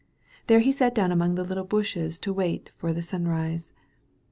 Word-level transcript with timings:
There 0.47 0.61
he 0.61 0.71
sat 0.71 0.95
down 0.95 1.11
among 1.11 1.35
the 1.35 1.43
little 1.43 1.63
bushes 1.63 2.17
to 2.21 2.33
wait 2.33 2.71
for 2.75 2.99
sunrise. 3.03 3.71